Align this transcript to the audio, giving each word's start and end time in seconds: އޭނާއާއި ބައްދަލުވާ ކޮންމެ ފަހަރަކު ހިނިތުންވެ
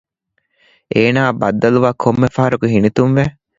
އޭނާއާއި 0.93 1.37
ބައްދަލުވާ 1.41 1.89
ކޮންމެ 2.01 2.27
ފަހަރަކު 2.35 2.65
ހިނިތުންވެ 2.73 3.23